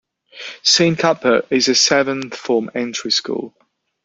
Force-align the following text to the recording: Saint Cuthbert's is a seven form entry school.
Saint 0.63 0.97
Cuthbert's 0.97 1.45
is 1.51 1.67
a 1.69 1.75
seven 1.75 2.31
form 2.31 2.71
entry 2.73 3.11
school. 3.11 3.53